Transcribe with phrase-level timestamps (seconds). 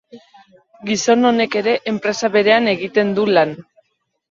[0.89, 3.57] Gizon honek ere enpresa berean egiten du lan.